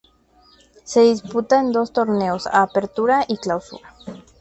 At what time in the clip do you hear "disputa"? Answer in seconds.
1.03-1.59